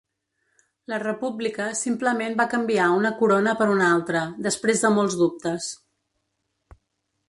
[0.93, 5.71] La república simplement va canviar una corona per una altra, després de molts dubtes.